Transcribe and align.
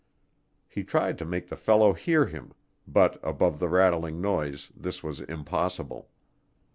He 0.67 0.83
tried 0.83 1.19
to 1.19 1.25
make 1.25 1.45
the 1.49 1.55
fellow 1.55 1.93
hear 1.93 2.25
him, 2.25 2.53
but 2.87 3.19
above 3.21 3.59
the 3.59 3.69
rattling 3.69 4.19
noise 4.19 4.71
this 4.75 5.03
was 5.03 5.19
impossible. 5.19 6.09